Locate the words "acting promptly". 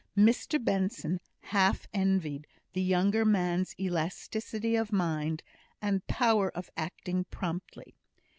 6.75-7.93